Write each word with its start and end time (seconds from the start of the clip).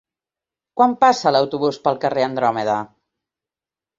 Quan 0.79 0.93
passa 1.03 1.33
l'autobús 1.35 1.77
pel 1.83 2.01
carrer 2.05 2.25
Andròmeda? 2.29 2.79